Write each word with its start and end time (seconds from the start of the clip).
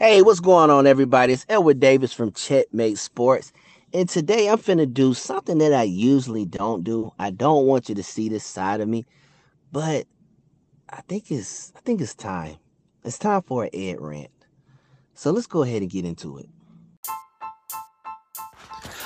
Hey, 0.00 0.22
what's 0.22 0.38
going 0.38 0.70
on, 0.70 0.86
everybody? 0.86 1.32
It's 1.32 1.44
Edward 1.48 1.80
Davis 1.80 2.12
from 2.12 2.30
Checkmate 2.30 2.98
Sports. 2.98 3.52
And 3.92 4.08
today 4.08 4.48
I'm 4.48 4.58
finna 4.58 4.94
do 4.94 5.12
something 5.12 5.58
that 5.58 5.72
I 5.72 5.82
usually 5.82 6.44
don't 6.44 6.84
do. 6.84 7.12
I 7.18 7.30
don't 7.30 7.66
want 7.66 7.88
you 7.88 7.96
to 7.96 8.02
see 8.04 8.28
this 8.28 8.44
side 8.44 8.80
of 8.80 8.86
me, 8.86 9.06
but 9.72 10.06
I 10.88 11.00
think 11.08 11.32
it's 11.32 11.72
I 11.74 11.80
think 11.80 12.00
it's 12.00 12.14
time. 12.14 12.58
It's 13.02 13.18
time 13.18 13.42
for 13.42 13.64
an 13.64 13.70
Ed 13.74 13.96
rant. 13.98 14.30
So 15.14 15.32
let's 15.32 15.48
go 15.48 15.64
ahead 15.64 15.82
and 15.82 15.90
get 15.90 16.04
into 16.04 16.38
it. 16.38 16.48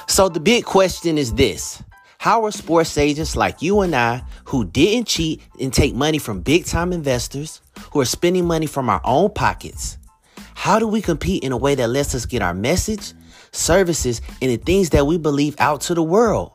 So 0.06 0.28
the 0.28 0.40
big 0.40 0.66
question 0.66 1.16
is 1.16 1.32
this. 1.32 1.82
How 2.18 2.44
are 2.44 2.52
sports 2.52 2.98
agents 2.98 3.34
like 3.34 3.62
you 3.62 3.80
and 3.80 3.96
I, 3.96 4.24
who 4.44 4.66
didn't 4.66 5.08
cheat 5.08 5.40
and 5.58 5.72
take 5.72 5.94
money 5.94 6.18
from 6.18 6.42
big 6.42 6.66
time 6.66 6.92
investors, 6.92 7.62
who 7.92 8.00
are 8.02 8.04
spending 8.04 8.46
money 8.46 8.66
from 8.66 8.90
our 8.90 9.00
own 9.04 9.30
pockets, 9.30 9.96
how 10.62 10.78
do 10.78 10.86
we 10.86 11.02
compete 11.02 11.42
in 11.42 11.50
a 11.50 11.56
way 11.56 11.74
that 11.74 11.88
lets 11.88 12.14
us 12.14 12.24
get 12.24 12.40
our 12.40 12.54
message, 12.54 13.14
services, 13.50 14.20
and 14.40 14.48
the 14.48 14.56
things 14.56 14.90
that 14.90 15.08
we 15.08 15.18
believe 15.18 15.56
out 15.58 15.80
to 15.80 15.92
the 15.92 16.04
world 16.04 16.52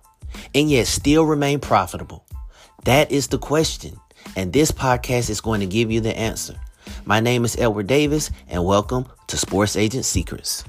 and 0.56 0.72
yet 0.72 0.88
still 0.88 1.26
remain 1.26 1.60
profitable? 1.60 2.26
That 2.86 3.12
is 3.12 3.28
the 3.28 3.38
question. 3.38 3.98
And 4.38 4.54
this 4.54 4.72
podcast 4.72 5.30
is 5.30 5.42
going 5.42 5.60
to 5.60 5.66
give 5.66 5.92
you 5.92 6.00
the 6.00 6.18
answer. 6.18 6.56
My 7.04 7.20
name 7.20 7.44
is 7.44 7.58
Edward 7.58 7.88
Davis, 7.88 8.32
and 8.48 8.64
welcome 8.64 9.08
to 9.28 9.36
Sports 9.36 9.76
Agent 9.76 10.06
Secrets. 10.06 10.64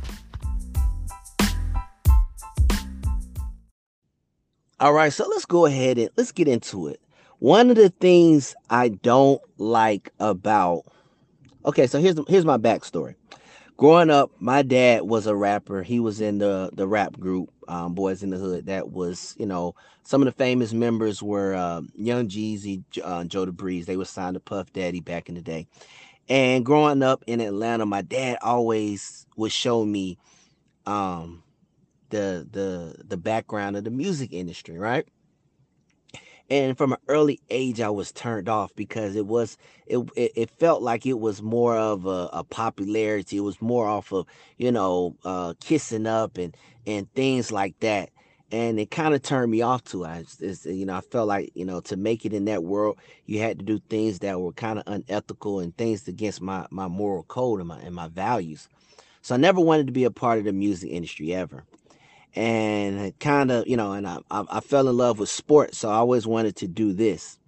All 4.80 4.92
right, 4.92 5.12
so 5.12 5.28
let's 5.28 5.46
go 5.46 5.64
ahead 5.64 5.96
and 5.96 6.10
let's 6.16 6.32
get 6.32 6.48
into 6.48 6.88
it. 6.88 7.00
One 7.38 7.70
of 7.70 7.76
the 7.76 7.90
things 7.90 8.56
I 8.68 8.88
don't 8.88 9.40
like 9.58 10.12
about 10.18 10.86
okay, 11.68 11.86
so 11.86 12.00
here's 12.00 12.16
here's 12.28 12.46
my 12.46 12.58
backstory 12.58 13.14
growing 13.78 14.10
up, 14.10 14.32
my 14.40 14.62
dad 14.62 15.02
was 15.04 15.26
a 15.26 15.34
rapper. 15.34 15.82
He 15.82 16.00
was 16.00 16.20
in 16.20 16.38
the 16.38 16.70
the 16.74 16.86
rap 16.86 17.18
group, 17.18 17.50
um, 17.68 17.94
Boyz 17.96 18.22
N 18.22 18.30
da 18.30 18.38
Hood. 18.38 18.66
That 18.66 18.90
was, 18.90 19.34
you 19.38 19.46
know, 19.46 19.74
some 20.04 20.20
of 20.20 20.26
the 20.26 20.32
famous 20.32 20.74
members 20.74 21.22
were 21.22 21.54
uh, 21.54 21.82
Young 21.96 22.28
Jeezy, 22.28 22.84
uh, 23.02 23.24
Jody 23.24 23.52
Breeze. 23.52 23.86
They 23.86 23.96
were 23.96 24.04
signed 24.04 24.34
to 24.34 24.40
Puff 24.40 24.72
Daddy 24.72 25.00
back 25.00 25.30
in 25.30 25.36
the 25.36 25.42
day. 25.42 25.66
And 26.28 26.64
growing 26.64 27.02
up 27.02 27.24
in 27.26 27.40
Atlanta, 27.40 27.86
my 27.86 28.02
dad 28.02 28.38
always 28.42 29.26
would 29.36 29.52
show 29.52 29.84
me 29.84 30.18
um, 30.86 31.42
the 32.10 32.46
the 32.50 33.02
the 33.04 33.16
background 33.16 33.76
of 33.76 33.84
the 33.84 33.90
music 33.90 34.32
industry, 34.32 34.78
right? 34.78 35.06
And 36.50 36.78
from 36.78 36.92
an 36.92 36.98
early 37.08 37.40
age 37.50 37.80
i 37.80 37.90
was 37.90 38.12
turned 38.12 38.48
off 38.48 38.74
because 38.76 39.16
it 39.16 39.26
was 39.26 39.56
it 39.86 39.98
it, 40.16 40.32
it 40.36 40.50
felt 40.58 40.82
like 40.82 41.06
it 41.06 41.18
was 41.18 41.42
more 41.42 41.76
of 41.76 42.06
a, 42.06 42.28
a, 42.32 42.44
popularity. 42.44 43.38
It 43.38 43.40
was 43.40 43.60
more 43.60 43.88
off 43.88 44.12
of 44.12 44.26
you 44.58 44.70
know 44.70 45.16
uh 45.24 45.54
kissing 45.60 46.06
up 46.06 46.38
and 46.38 46.56
and 46.86 47.12
things 47.14 47.50
like 47.50 47.78
that. 47.80 48.10
And 48.50 48.80
it 48.80 48.90
kind 48.90 49.14
of 49.14 49.20
turned 49.20 49.50
me 49.50 49.60
off 49.60 49.84
to 49.84 50.04
it. 50.04 50.26
It's, 50.40 50.64
you 50.64 50.86
know 50.86 50.96
i 50.96 51.00
felt 51.00 51.28
like 51.28 51.50
you 51.54 51.64
know 51.64 51.80
to 51.82 51.96
make 51.96 52.24
it 52.24 52.32
in 52.32 52.44
that 52.46 52.64
world 52.64 52.98
you 53.26 53.40
had 53.40 53.58
to 53.58 53.64
do 53.64 53.80
things 53.90 54.20
that 54.20 54.40
were 54.40 54.52
kind 54.52 54.78
of 54.78 54.84
unethical 54.86 55.60
and 55.60 55.76
things 55.76 56.08
against 56.08 56.40
my 56.40 56.66
my 56.70 56.88
moral 56.88 57.24
code 57.24 57.60
and 57.60 57.68
my 57.68 57.78
and 57.80 57.94
my 57.94 58.08
values. 58.08 58.68
So 59.22 59.34
i 59.34 59.38
never 59.38 59.60
wanted 59.60 59.86
to 59.86 59.92
be 59.92 60.04
a 60.04 60.10
part 60.10 60.38
of 60.38 60.44
the 60.44 60.52
music 60.52 60.90
industry 60.90 61.34
ever 61.34 61.64
and 62.34 63.18
kind 63.18 63.50
of 63.50 63.66
you 63.66 63.76
know 63.76 63.92
and 63.92 64.06
I, 64.06 64.18
I, 64.30 64.44
I 64.50 64.60
fell 64.60 64.88
in 64.88 64.96
love 64.96 65.18
with 65.18 65.28
sports 65.28 65.78
so 65.78 65.88
i 65.88 65.94
always 65.94 66.26
wanted 66.26 66.56
to 66.56 66.68
do 66.68 66.92
this. 66.92 67.38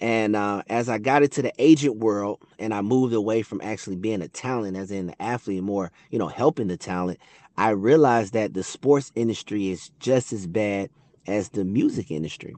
And 0.00 0.36
uh, 0.36 0.62
as 0.68 0.88
i 0.88 0.98
got 0.98 1.22
into 1.22 1.42
the 1.42 1.52
agent 1.58 1.96
world 1.96 2.40
and 2.58 2.74
i 2.74 2.82
moved 2.82 3.14
away 3.14 3.42
from 3.42 3.60
actually 3.62 3.96
being 3.96 4.22
a 4.22 4.28
talent 4.28 4.76
as 4.76 4.90
in 4.90 5.06
the 5.06 5.22
athlete 5.22 5.62
more 5.62 5.90
you 6.10 6.18
know 6.18 6.28
helping 6.28 6.68
the 6.68 6.76
talent 6.76 7.18
i 7.56 7.70
realized 7.70 8.32
that 8.34 8.54
the 8.54 8.62
sports 8.62 9.12
industry 9.14 9.70
is 9.70 9.90
just 10.00 10.32
as 10.32 10.46
bad 10.46 10.90
as 11.26 11.48
the 11.50 11.64
music 11.64 12.10
industry. 12.10 12.54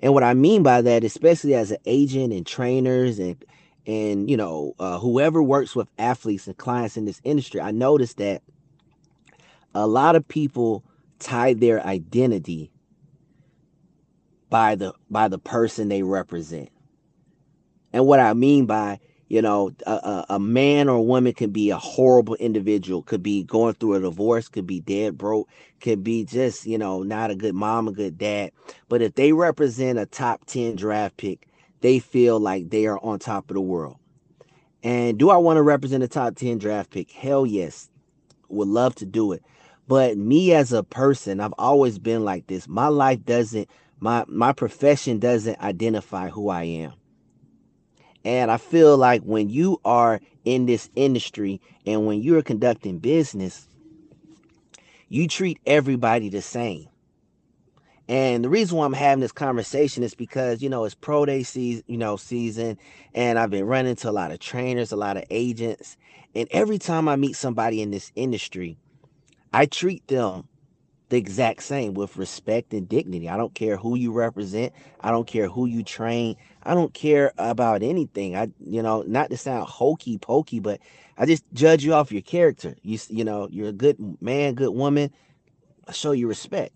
And 0.00 0.14
what 0.14 0.22
i 0.22 0.34
mean 0.34 0.62
by 0.62 0.80
that 0.82 1.04
especially 1.04 1.54
as 1.54 1.70
an 1.70 1.78
agent 1.86 2.32
and 2.32 2.46
trainers 2.46 3.18
and 3.18 3.44
and 3.86 4.30
you 4.30 4.36
know 4.36 4.74
uh, 4.78 4.98
whoever 4.98 5.42
works 5.42 5.74
with 5.74 5.88
athletes 5.98 6.46
and 6.46 6.56
clients 6.56 6.96
in 6.96 7.04
this 7.04 7.20
industry 7.24 7.60
i 7.60 7.70
noticed 7.70 8.18
that 8.18 8.42
a 9.74 9.86
lot 9.86 10.16
of 10.16 10.26
people 10.26 10.84
tie 11.18 11.54
their 11.54 11.84
identity 11.86 12.70
by 14.48 14.74
the 14.74 14.92
by 15.08 15.28
the 15.28 15.38
person 15.38 15.88
they 15.88 16.02
represent. 16.02 16.70
And 17.92 18.06
what 18.06 18.20
I 18.20 18.34
mean 18.34 18.66
by, 18.66 19.00
you 19.28 19.42
know, 19.42 19.72
a, 19.86 20.24
a 20.30 20.38
man 20.40 20.88
or 20.88 20.96
a 20.96 21.02
woman 21.02 21.32
can 21.32 21.50
be 21.50 21.70
a 21.70 21.76
horrible 21.78 22.34
individual, 22.36 23.02
could 23.02 23.22
be 23.22 23.44
going 23.44 23.74
through 23.74 23.94
a 23.94 24.00
divorce, 24.00 24.48
could 24.48 24.66
be 24.66 24.80
dead 24.80 25.16
broke, 25.18 25.48
could 25.80 26.04
be 26.04 26.24
just, 26.24 26.66
you 26.66 26.78
know, 26.78 27.02
not 27.02 27.30
a 27.30 27.36
good 27.36 27.54
mom, 27.54 27.88
a 27.88 27.92
good 27.92 28.18
dad. 28.18 28.52
But 28.88 29.02
if 29.02 29.14
they 29.14 29.32
represent 29.32 29.98
a 29.98 30.06
top 30.06 30.44
10 30.46 30.76
draft 30.76 31.16
pick, 31.16 31.48
they 31.80 31.98
feel 31.98 32.38
like 32.38 32.70
they 32.70 32.86
are 32.86 32.98
on 32.98 33.18
top 33.18 33.50
of 33.50 33.54
the 33.54 33.60
world. 33.60 33.96
And 34.82 35.18
do 35.18 35.30
I 35.30 35.36
want 35.36 35.56
to 35.58 35.62
represent 35.62 36.02
a 36.02 36.08
top 36.08 36.36
10 36.36 36.58
draft 36.58 36.90
pick? 36.90 37.10
Hell 37.10 37.44
yes. 37.44 37.88
Would 38.48 38.68
love 38.68 38.94
to 38.96 39.06
do 39.06 39.32
it. 39.32 39.42
But 39.90 40.16
me 40.16 40.54
as 40.54 40.72
a 40.72 40.84
person, 40.84 41.40
I've 41.40 41.54
always 41.58 41.98
been 41.98 42.24
like 42.24 42.46
this. 42.46 42.68
My 42.68 42.86
life 42.86 43.24
doesn't, 43.24 43.68
my 43.98 44.24
my 44.28 44.52
profession 44.52 45.18
doesn't 45.18 45.60
identify 45.60 46.28
who 46.28 46.48
I 46.48 46.62
am. 46.62 46.92
And 48.24 48.52
I 48.52 48.56
feel 48.56 48.96
like 48.96 49.22
when 49.22 49.50
you 49.50 49.80
are 49.84 50.20
in 50.44 50.66
this 50.66 50.88
industry 50.94 51.60
and 51.86 52.06
when 52.06 52.22
you're 52.22 52.40
conducting 52.40 53.00
business, 53.00 53.66
you 55.08 55.26
treat 55.26 55.58
everybody 55.66 56.28
the 56.28 56.40
same. 56.40 56.86
And 58.08 58.44
the 58.44 58.48
reason 58.48 58.78
why 58.78 58.86
I'm 58.86 58.92
having 58.92 59.22
this 59.22 59.32
conversation 59.32 60.04
is 60.04 60.14
because, 60.14 60.62
you 60.62 60.68
know, 60.68 60.84
it's 60.84 60.94
pro 60.94 61.26
day 61.26 61.42
season, 61.42 61.82
you 61.88 61.98
know, 61.98 62.16
season, 62.16 62.78
and 63.12 63.40
I've 63.40 63.50
been 63.50 63.66
running 63.66 63.96
to 63.96 64.10
a 64.10 64.12
lot 64.12 64.30
of 64.30 64.38
trainers, 64.38 64.92
a 64.92 64.96
lot 64.96 65.16
of 65.16 65.24
agents. 65.30 65.96
And 66.32 66.46
every 66.52 66.78
time 66.78 67.08
I 67.08 67.16
meet 67.16 67.34
somebody 67.34 67.82
in 67.82 67.90
this 67.90 68.12
industry, 68.14 68.78
I 69.52 69.66
treat 69.66 70.06
them 70.08 70.48
the 71.08 71.16
exact 71.16 71.62
same 71.64 71.94
with 71.94 72.16
respect 72.16 72.72
and 72.72 72.88
dignity. 72.88 73.28
I 73.28 73.36
don't 73.36 73.54
care 73.54 73.76
who 73.76 73.96
you 73.96 74.12
represent. 74.12 74.72
I 75.00 75.10
don't 75.10 75.26
care 75.26 75.48
who 75.48 75.66
you 75.66 75.82
train. 75.82 76.36
I 76.62 76.74
don't 76.74 76.94
care 76.94 77.32
about 77.36 77.82
anything. 77.82 78.36
I, 78.36 78.48
you 78.64 78.82
know, 78.82 79.02
not 79.02 79.30
to 79.30 79.36
sound 79.36 79.66
hokey 79.68 80.18
pokey, 80.18 80.60
but 80.60 80.80
I 81.18 81.26
just 81.26 81.44
judge 81.52 81.84
you 81.84 81.94
off 81.94 82.12
your 82.12 82.22
character. 82.22 82.76
You, 82.82 82.98
you 83.08 83.24
know, 83.24 83.48
you're 83.50 83.68
a 83.68 83.72
good 83.72 83.96
man, 84.22 84.54
good 84.54 84.70
woman. 84.70 85.10
I 85.88 85.92
show 85.92 86.12
you 86.12 86.28
respect. 86.28 86.72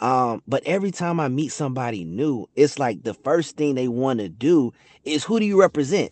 Um, 0.00 0.42
but 0.48 0.64
every 0.66 0.90
time 0.90 1.20
I 1.20 1.28
meet 1.28 1.52
somebody 1.52 2.04
new, 2.04 2.48
it's 2.56 2.78
like 2.80 3.04
the 3.04 3.14
first 3.14 3.56
thing 3.56 3.76
they 3.76 3.86
want 3.88 4.18
to 4.18 4.28
do 4.28 4.72
is 5.04 5.22
who 5.22 5.38
do 5.38 5.46
you 5.46 5.60
represent? 5.60 6.10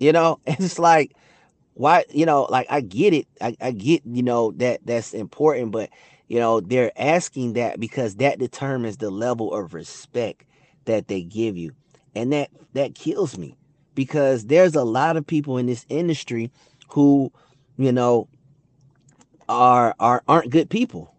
You 0.00 0.10
know, 0.12 0.40
it's 0.46 0.80
like 0.80 1.12
why 1.74 2.04
you 2.10 2.26
know 2.26 2.46
like 2.50 2.66
i 2.70 2.80
get 2.80 3.14
it 3.14 3.26
I, 3.40 3.56
I 3.60 3.70
get 3.72 4.02
you 4.04 4.22
know 4.22 4.52
that 4.52 4.80
that's 4.84 5.14
important 5.14 5.70
but 5.72 5.90
you 6.28 6.38
know 6.38 6.60
they're 6.60 6.92
asking 6.96 7.54
that 7.54 7.80
because 7.80 8.16
that 8.16 8.38
determines 8.38 8.98
the 8.98 9.10
level 9.10 9.52
of 9.54 9.74
respect 9.74 10.44
that 10.84 11.08
they 11.08 11.22
give 11.22 11.56
you. 11.56 11.72
And 12.14 12.32
that 12.32 12.50
that 12.74 12.94
kills 12.94 13.38
me 13.38 13.56
because 13.94 14.46
there's 14.46 14.74
a 14.74 14.84
lot 14.84 15.16
of 15.16 15.26
people 15.26 15.58
in 15.58 15.66
this 15.66 15.86
industry 15.88 16.50
who 16.88 17.32
you 17.78 17.92
know 17.92 18.28
are 19.48 19.94
are 19.98 20.22
aren't 20.28 20.50
good 20.50 20.70
people 20.70 21.14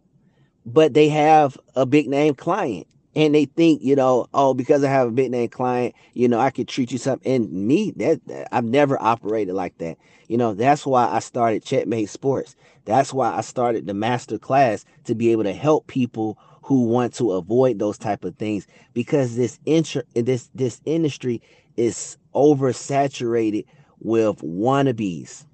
but 0.65 0.93
they 0.93 1.09
have 1.09 1.57
a 1.75 1.85
big 1.85 2.07
name 2.07 2.33
client 2.35 2.87
and 3.15 3.35
they 3.35 3.45
think, 3.45 3.81
you 3.83 3.95
know, 3.95 4.27
oh, 4.33 4.53
because 4.53 4.83
I 4.83 4.89
have 4.89 5.07
a 5.07 5.11
big 5.11 5.31
name 5.31 5.49
client, 5.49 5.95
you 6.13 6.27
know, 6.27 6.39
I 6.39 6.49
could 6.49 6.67
treat 6.67 6.91
you 6.91 6.97
something. 6.97 7.31
And 7.31 7.51
me, 7.51 7.91
that, 7.97 8.25
that, 8.27 8.47
I've 8.51 8.65
never 8.65 9.01
operated 9.01 9.53
like 9.53 9.77
that. 9.79 9.97
You 10.27 10.37
know, 10.37 10.53
that's 10.53 10.85
why 10.85 11.07
I 11.09 11.19
started 11.19 11.63
Checkmate 11.63 12.09
Sports. 12.09 12.55
That's 12.85 13.13
why 13.13 13.35
I 13.35 13.41
started 13.41 13.85
the 13.85 13.93
master 13.93 14.37
class 14.37 14.85
to 15.05 15.15
be 15.15 15.31
able 15.31 15.43
to 15.43 15.53
help 15.53 15.87
people 15.87 16.37
who 16.63 16.83
want 16.85 17.13
to 17.15 17.33
avoid 17.33 17.77
those 17.77 17.97
type 17.97 18.23
of 18.23 18.35
things 18.37 18.65
because 18.93 19.35
this 19.35 19.59
inter- 19.65 20.03
this 20.15 20.49
this 20.55 20.81
industry 20.85 21.41
is 21.77 22.17
oversaturated 22.33 23.65
with 23.99 24.37
wannabes. 24.37 25.45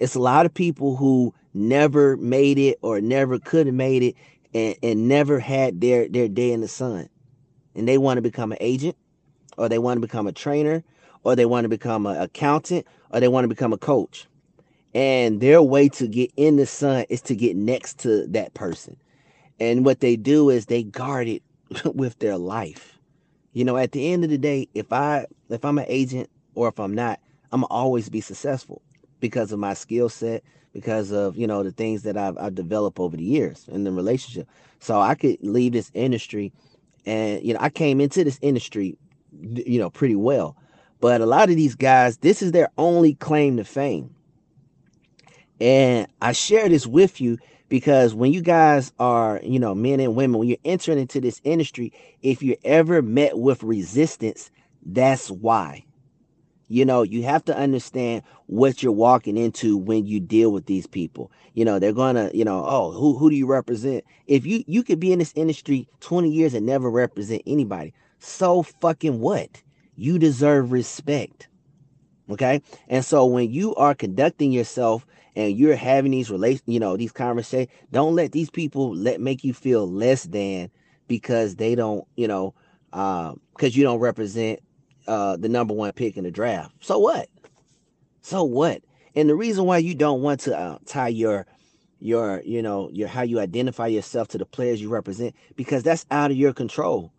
It's 0.00 0.14
a 0.14 0.20
lot 0.20 0.46
of 0.46 0.54
people 0.54 0.96
who 0.96 1.34
never 1.54 2.16
made 2.16 2.58
it 2.58 2.78
or 2.82 3.00
never 3.00 3.38
could 3.38 3.66
have 3.66 3.74
made 3.74 4.02
it 4.02 4.14
and, 4.54 4.76
and 4.82 5.08
never 5.08 5.40
had 5.40 5.80
their, 5.80 6.08
their 6.08 6.28
day 6.28 6.52
in 6.52 6.60
the 6.60 6.68
sun. 6.68 7.08
And 7.74 7.88
they 7.88 7.98
want 7.98 8.18
to 8.18 8.22
become 8.22 8.52
an 8.52 8.58
agent, 8.60 8.96
or 9.58 9.68
they 9.68 9.78
want 9.78 9.98
to 9.98 10.00
become 10.06 10.26
a 10.26 10.32
trainer, 10.32 10.84
or 11.24 11.36
they 11.36 11.46
want 11.46 11.64
to 11.64 11.68
become 11.68 12.06
an 12.06 12.16
accountant, 12.20 12.86
or 13.10 13.20
they 13.20 13.28
want 13.28 13.44
to 13.44 13.48
become 13.48 13.72
a 13.72 13.78
coach. 13.78 14.26
And 14.94 15.40
their 15.40 15.62
way 15.62 15.88
to 15.90 16.06
get 16.06 16.32
in 16.36 16.56
the 16.56 16.66
sun 16.66 17.04
is 17.08 17.20
to 17.22 17.34
get 17.34 17.56
next 17.56 17.98
to 18.00 18.26
that 18.28 18.54
person. 18.54 18.96
And 19.58 19.84
what 19.84 20.00
they 20.00 20.16
do 20.16 20.50
is 20.50 20.66
they 20.66 20.84
guard 20.84 21.28
it 21.28 21.42
with 21.84 22.18
their 22.20 22.38
life. 22.38 22.98
You 23.52 23.64
know, 23.64 23.76
at 23.76 23.92
the 23.92 24.12
end 24.12 24.24
of 24.24 24.30
the 24.30 24.38
day, 24.38 24.68
if 24.74 24.92
I 24.92 25.26
if 25.48 25.64
I'm 25.64 25.78
an 25.78 25.86
agent 25.88 26.30
or 26.54 26.68
if 26.68 26.78
I'm 26.78 26.94
not, 26.94 27.20
I'm 27.52 27.64
always 27.64 28.08
be 28.08 28.20
successful 28.20 28.82
because 29.20 29.52
of 29.52 29.58
my 29.58 29.74
skill 29.74 30.08
set, 30.08 30.42
because 30.74 31.12
of 31.12 31.38
you 31.38 31.46
know 31.46 31.62
the 31.62 31.70
things 31.70 32.02
that 32.02 32.18
I've, 32.18 32.36
I've 32.36 32.54
developed 32.54 32.98
over 32.98 33.16
the 33.16 33.24
years 33.24 33.66
in 33.68 33.84
the 33.84 33.92
relationship. 33.92 34.46
So 34.80 35.00
I 35.00 35.14
could 35.14 35.38
leave 35.40 35.72
this 35.72 35.90
industry, 35.94 36.52
and 37.06 37.42
you 37.42 37.54
know 37.54 37.60
I 37.62 37.70
came 37.70 38.00
into 38.00 38.24
this 38.24 38.38
industry, 38.42 38.98
you 39.32 39.78
know, 39.78 39.88
pretty 39.88 40.16
well. 40.16 40.56
But 41.00 41.20
a 41.20 41.26
lot 41.26 41.48
of 41.48 41.56
these 41.56 41.74
guys, 41.74 42.18
this 42.18 42.42
is 42.42 42.52
their 42.52 42.68
only 42.76 43.14
claim 43.14 43.56
to 43.56 43.64
fame. 43.64 44.14
And 45.60 46.08
I 46.20 46.32
share 46.32 46.68
this 46.68 46.86
with 46.86 47.20
you 47.20 47.38
because 47.68 48.14
when 48.14 48.32
you 48.32 48.42
guys 48.42 48.92
are, 48.98 49.40
you 49.42 49.58
know, 49.58 49.74
men 49.74 50.00
and 50.00 50.16
women, 50.16 50.38
when 50.38 50.48
you're 50.48 50.58
entering 50.64 50.98
into 50.98 51.20
this 51.20 51.40
industry, 51.44 51.92
if 52.22 52.42
you're 52.42 52.56
ever 52.64 53.02
met 53.02 53.38
with 53.38 53.62
resistance, 53.62 54.50
that's 54.84 55.30
why. 55.30 55.84
You 56.68 56.84
know, 56.84 57.02
you 57.02 57.22
have 57.24 57.44
to 57.46 57.56
understand 57.56 58.22
what 58.46 58.82
you're 58.82 58.92
walking 58.92 59.36
into 59.36 59.76
when 59.76 60.06
you 60.06 60.20
deal 60.20 60.50
with 60.50 60.66
these 60.66 60.86
people. 60.86 61.30
You 61.52 61.64
know, 61.64 61.78
they're 61.78 61.92
gonna, 61.92 62.30
you 62.32 62.44
know, 62.44 62.64
oh, 62.66 62.92
who 62.92 63.16
who 63.18 63.30
do 63.30 63.36
you 63.36 63.46
represent? 63.46 64.04
If 64.26 64.46
you 64.46 64.64
you 64.66 64.82
could 64.82 65.00
be 65.00 65.12
in 65.12 65.18
this 65.18 65.32
industry 65.36 65.88
20 66.00 66.30
years 66.30 66.54
and 66.54 66.66
never 66.66 66.90
represent 66.90 67.42
anybody, 67.46 67.92
so 68.18 68.62
fucking 68.62 69.20
what? 69.20 69.62
You 69.96 70.18
deserve 70.18 70.72
respect. 70.72 71.48
Okay? 72.30 72.62
And 72.88 73.04
so 73.04 73.26
when 73.26 73.50
you 73.50 73.74
are 73.74 73.94
conducting 73.94 74.50
yourself 74.50 75.06
and 75.36 75.56
you're 75.56 75.76
having 75.76 76.12
these 76.12 76.30
relation, 76.30 76.62
you 76.66 76.80
know, 76.80 76.96
these 76.96 77.12
conversations, 77.12 77.70
don't 77.92 78.14
let 78.14 78.32
these 78.32 78.50
people 78.50 78.94
let 78.94 79.20
make 79.20 79.44
you 79.44 79.52
feel 79.52 79.88
less 79.90 80.24
than 80.24 80.70
because 81.06 81.56
they 81.56 81.74
don't, 81.74 82.06
you 82.16 82.26
know, 82.26 82.54
uh, 82.92 83.34
because 83.54 83.76
you 83.76 83.82
don't 83.82 83.98
represent 83.98 84.60
uh, 85.06 85.36
the 85.36 85.48
number 85.48 85.74
one 85.74 85.92
pick 85.92 86.16
in 86.16 86.24
the 86.24 86.30
draft. 86.30 86.72
So 86.80 86.98
what? 86.98 87.28
So 88.20 88.44
what? 88.44 88.82
And 89.14 89.28
the 89.28 89.34
reason 89.34 89.64
why 89.64 89.78
you 89.78 89.94
don't 89.94 90.22
want 90.22 90.40
to 90.40 90.58
uh, 90.58 90.78
tie 90.86 91.08
your 91.08 91.46
your 92.00 92.42
you 92.44 92.60
know 92.60 92.90
your 92.92 93.08
how 93.08 93.22
you 93.22 93.40
identify 93.40 93.86
yourself 93.86 94.28
to 94.28 94.38
the 94.38 94.44
players 94.44 94.80
you 94.80 94.88
represent 94.88 95.34
because 95.56 95.82
that's 95.82 96.04
out 96.10 96.30
of 96.30 96.36
your 96.36 96.52
control. 96.52 97.12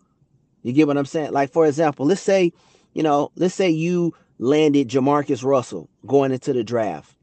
You 0.62 0.74
get 0.74 0.88
what 0.88 0.98
I'm 0.98 1.06
saying? 1.06 1.32
Like 1.32 1.52
for 1.52 1.66
example, 1.66 2.06
let's 2.06 2.22
say 2.22 2.52
you 2.94 3.04
know 3.04 3.32
let's 3.36 3.56
say 3.56 3.70
you 3.70 4.14
landed 4.38 4.90
JaMarcus 4.90 5.44
Russell 5.44 5.90
going 6.06 6.32
into 6.32 6.54
the 6.54 6.64
draft. 6.64 7.16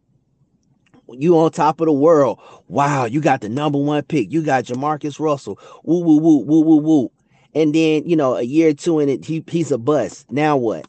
You 1.09 1.39
on 1.39 1.51
top 1.51 1.81
of 1.81 1.87
the 1.87 1.93
world. 1.93 2.41
Wow, 2.69 3.05
you 3.05 3.21
got 3.21 3.43
the 3.43 3.49
number 3.49 3.79
one 3.79 4.03
pick. 4.03 4.33
You 4.33 4.43
got 4.43 4.65
JaMarcus 4.65 5.21
Russell. 5.21 5.59
Woo 5.85 6.01
woo 6.01 6.17
woo 6.19 6.39
woo 6.39 6.61
woo 6.63 6.77
woo. 6.77 7.13
And 7.55 7.75
then, 7.75 8.09
you 8.09 8.17
know, 8.17 8.37
a 8.37 8.43
year 8.43 8.71
or 8.71 8.75
two 8.75 8.99
in 8.99 9.09
it, 9.09 9.25
he, 9.25 9.45
he's 9.47 9.71
a 9.71 9.79
bust. 9.79 10.31
Now 10.31 10.57
what? 10.57 10.87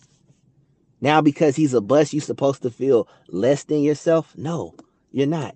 Now 1.01 1.19
because 1.19 1.55
he's 1.57 1.73
a 1.73 1.81
bust, 1.81 2.13
you 2.13 2.21
supposed 2.21 2.61
to 2.61 2.71
feel 2.71 3.07
less 3.27 3.65
than 3.65 3.81
yourself? 3.81 4.33
No, 4.37 4.73
you're 5.11 5.27
not. 5.27 5.55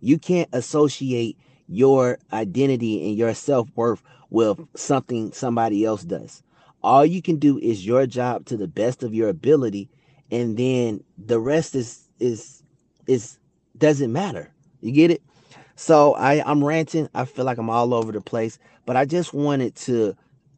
You 0.00 0.18
can't 0.18 0.48
associate 0.52 1.36
your 1.66 2.18
identity 2.32 3.08
and 3.08 3.16
your 3.16 3.34
self-worth 3.34 4.02
with 4.30 4.60
something 4.76 5.32
somebody 5.32 5.84
else 5.84 6.04
does. 6.04 6.42
All 6.82 7.04
you 7.04 7.22
can 7.22 7.38
do 7.38 7.58
is 7.58 7.86
your 7.86 8.06
job 8.06 8.44
to 8.46 8.56
the 8.56 8.68
best 8.68 9.02
of 9.02 9.14
your 9.14 9.28
ability, 9.28 9.88
and 10.30 10.56
then 10.56 11.02
the 11.16 11.40
rest 11.40 11.74
is 11.74 12.08
is 12.20 12.62
is 13.06 13.38
doesn't 13.78 14.12
matter. 14.12 14.52
You 14.80 14.92
get 14.92 15.10
it? 15.10 15.22
So 15.76 16.14
I 16.14 16.42
I'm 16.48 16.62
ranting. 16.62 17.08
I 17.14 17.24
feel 17.24 17.44
like 17.46 17.58
I'm 17.58 17.70
all 17.70 17.94
over 17.94 18.12
the 18.12 18.20
place, 18.20 18.58
but 18.84 18.96
I 18.96 19.06
just 19.06 19.32
wanted 19.32 19.74
to 19.76 20.14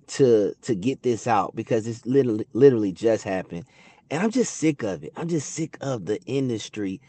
to 0.08 0.54
to 0.62 0.74
get 0.74 1.02
this 1.02 1.26
out 1.26 1.54
because 1.56 1.86
it's 1.86 2.04
literally 2.06 2.46
literally 2.52 2.92
just 2.92 3.24
happened. 3.24 3.64
And 4.10 4.22
i'm 4.22 4.30
just 4.30 4.54
sick 4.56 4.82
of 4.82 5.04
it. 5.04 5.12
I'm 5.16 5.28
just 5.28 5.52
sick 5.52 5.76
of 5.80 6.06
the 6.06 6.20
industry 6.24 7.00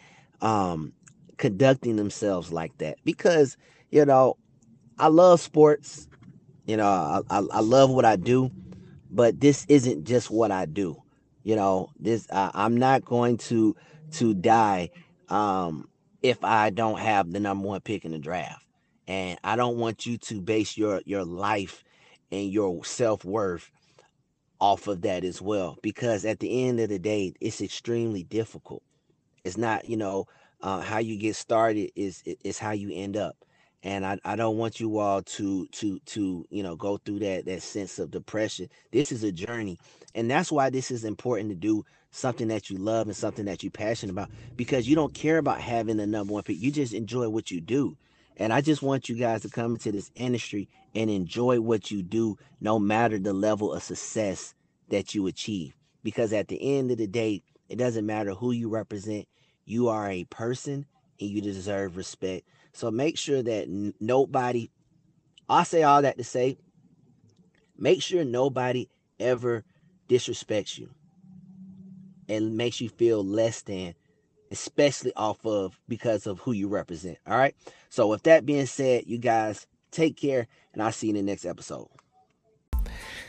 um 0.41 0.93
conducting 1.37 1.95
themselves 1.97 2.51
like 2.51 2.77
that 2.79 2.97
because 3.05 3.57
you 3.91 4.05
know 4.05 4.37
i 4.99 5.07
love 5.07 5.41
sports. 5.41 6.07
You 6.65 6.77
know 6.77 6.87
i, 6.87 7.21
I, 7.29 7.43
I 7.51 7.59
love 7.61 7.91
what 7.91 8.05
i 8.05 8.15
do 8.15 8.51
but 9.11 9.39
this 9.39 9.65
isn't 9.69 10.05
just 10.05 10.29
what 10.31 10.51
i 10.51 10.65
do. 10.65 11.01
You 11.43 11.55
know 11.55 11.91
this 11.99 12.27
uh, 12.29 12.51
i'm 12.53 12.77
not 12.77 13.05
going 13.05 13.37
to 13.49 13.75
to 14.13 14.33
die 14.33 14.89
um 15.29 15.89
if 16.23 16.43
i 16.43 16.69
don't 16.69 16.99
have 16.99 17.31
the 17.31 17.39
number 17.39 17.67
one 17.67 17.81
pick 17.81 18.05
in 18.05 18.11
the 18.11 18.19
draft. 18.19 18.65
And 19.07 19.39
i 19.43 19.55
don't 19.55 19.77
want 19.77 20.05
you 20.05 20.17
to 20.19 20.41
base 20.41 20.77
your 20.77 21.01
your 21.05 21.23
life 21.25 21.83
and 22.31 22.51
your 22.51 22.83
self 22.85 23.23
worth 23.25 23.71
off 24.59 24.87
of 24.87 25.01
that 25.01 25.23
as 25.23 25.41
well. 25.41 25.77
Because 25.81 26.25
at 26.25 26.39
the 26.39 26.67
end 26.67 26.79
of 26.79 26.89
the 26.89 26.99
day, 26.99 27.33
it's 27.39 27.61
extremely 27.61 28.23
difficult. 28.23 28.83
It's 29.43 29.57
not, 29.57 29.87
you 29.89 29.97
know, 29.97 30.25
uh, 30.61 30.81
how 30.81 30.99
you 30.99 31.17
get 31.17 31.35
started 31.35 31.91
is 31.95 32.23
is 32.43 32.59
how 32.59 32.71
you 32.71 32.91
end 32.93 33.17
up. 33.17 33.37
And 33.83 34.05
I, 34.05 34.17
I 34.25 34.35
don't 34.35 34.57
want 34.57 34.79
you 34.79 34.97
all 34.97 35.21
to 35.21 35.67
to 35.67 35.99
to 35.99 36.45
you 36.49 36.63
know 36.63 36.75
go 36.75 36.97
through 36.97 37.19
that 37.19 37.45
that 37.45 37.61
sense 37.61 37.99
of 37.99 38.11
depression. 38.11 38.69
This 38.91 39.11
is 39.11 39.23
a 39.23 39.31
journey, 39.31 39.77
and 40.15 40.29
that's 40.29 40.51
why 40.51 40.69
this 40.69 40.91
is 40.91 41.03
important 41.03 41.49
to 41.49 41.55
do 41.55 41.85
something 42.11 42.47
that 42.47 42.69
you 42.69 42.77
love 42.77 43.07
and 43.07 43.15
something 43.15 43.45
that 43.45 43.63
you're 43.63 43.71
passionate 43.71 44.11
about 44.11 44.29
because 44.55 44.87
you 44.87 44.95
don't 44.95 45.13
care 45.13 45.37
about 45.37 45.61
having 45.61 45.97
the 45.97 46.07
number 46.07 46.33
one 46.33 46.43
pick. 46.43 46.59
You 46.59 46.71
just 46.71 46.93
enjoy 46.93 47.29
what 47.29 47.51
you 47.51 47.61
do. 47.61 47.95
And 48.37 48.53
I 48.53 48.61
just 48.61 48.83
want 48.83 49.09
you 49.09 49.15
guys 49.15 49.41
to 49.41 49.49
come 49.49 49.73
into 49.73 49.91
this 49.91 50.11
industry 50.15 50.69
and 50.93 51.09
enjoy 51.09 51.59
what 51.59 51.89
you 51.91 52.03
do, 52.03 52.37
no 52.61 52.77
matter 52.79 53.17
the 53.17 53.33
level 53.33 53.73
of 53.73 53.83
success 53.83 54.53
that 54.89 55.15
you 55.15 55.25
achieve. 55.27 55.75
Because 56.03 56.31
at 56.33 56.47
the 56.47 56.77
end 56.77 56.91
of 56.91 56.99
the 56.99 57.07
day, 57.07 57.41
it 57.67 57.77
doesn't 57.77 58.05
matter 58.05 58.33
who 58.33 58.51
you 58.51 58.69
represent, 58.69 59.27
you 59.65 59.89
are 59.89 60.09
a 60.09 60.23
person 60.25 60.85
and 61.19 61.29
you 61.29 61.41
deserve 61.41 61.97
respect. 61.97 62.47
So 62.73 62.91
make 62.91 63.17
sure 63.17 63.41
that 63.41 63.93
nobody, 63.99 64.69
I'll 65.49 65.65
say 65.65 65.83
all 65.83 66.03
that 66.03 66.17
to 66.17 66.23
say, 66.23 66.57
make 67.75 68.01
sure 68.03 68.23
nobody 68.23 68.87
ever 69.19 69.65
disrespects 70.07 70.77
you 70.77 70.89
and 72.29 72.55
makes 72.55 72.79
you 72.79 72.89
feel 72.89 73.23
less 73.25 73.61
than 73.63 73.95
especially 74.51 75.13
off 75.15 75.45
of 75.45 75.79
because 75.87 76.27
of 76.27 76.39
who 76.39 76.51
you 76.51 76.67
represent. 76.67 77.17
All 77.27 77.37
right. 77.37 77.55
So, 77.89 78.07
with 78.07 78.23
that 78.23 78.45
being 78.45 78.65
said, 78.65 79.05
you 79.07 79.17
guys 79.17 79.67
take 79.91 80.17
care, 80.17 80.47
and 80.73 80.81
I'll 80.81 80.91
see 80.91 81.07
you 81.07 81.15
in 81.15 81.25
the 81.25 81.31
next 81.31 81.45
episode. 81.45 81.87